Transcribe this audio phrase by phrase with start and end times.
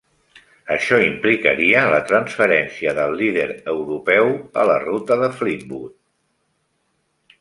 [0.75, 5.97] Això implicaria la transferència del "Líder Europeu" a la ruta de Fleetwood.